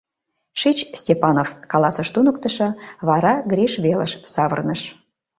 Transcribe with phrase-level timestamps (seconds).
[0.59, 2.67] —Шич, Степанов,— каласыш туныктышо,
[3.07, 4.81] вара Гриш велыш савырныш.